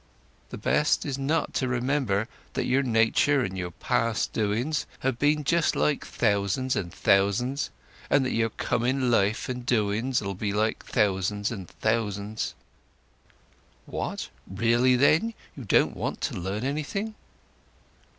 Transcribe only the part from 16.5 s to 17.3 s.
anything?"